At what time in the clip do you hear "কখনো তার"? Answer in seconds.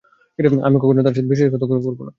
0.81-1.13